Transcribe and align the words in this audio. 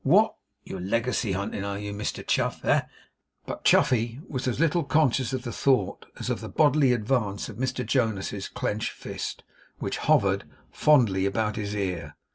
What! 0.03 0.33
You're 0.63 0.79
legacy 0.81 1.33
hunting, 1.33 1.63
are 1.63 1.77
you, 1.77 1.93
Mister 1.93 2.23
Chuff? 2.23 2.65
Eh?' 2.65 2.81
But 3.45 3.63
Chuffey 3.63 4.19
was 4.27 4.47
as 4.47 4.59
little 4.59 4.83
conscious 4.83 5.31
of 5.31 5.43
the 5.43 5.51
thought 5.51 6.07
as 6.17 6.27
of 6.31 6.41
the 6.41 6.49
bodily 6.49 6.91
advance 6.91 7.49
of 7.49 7.57
Mr 7.57 7.85
Jonas's 7.85 8.47
clenched 8.49 8.93
fist, 8.93 9.43
which 9.77 9.97
hovered 9.99 10.45
fondly 10.71 11.27
about 11.27 11.55
his 11.55 11.75
ear. 11.75 12.15